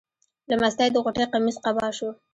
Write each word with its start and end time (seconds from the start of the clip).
له 0.49 0.55
مستۍ 0.61 0.89
د 0.91 0.97
غوټۍ 1.03 1.25
قمیص 1.33 1.57
قبا 1.65 1.87
شو. 1.97 2.09